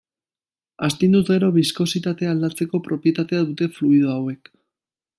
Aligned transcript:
Astinduz 0.87 1.21
gero 1.27 1.51
biskositatea 1.59 2.33
aldatzeko 2.37 2.83
propietatea 2.91 3.47
dute 3.51 3.71
fluido 3.77 4.17
hauek. 4.19 4.55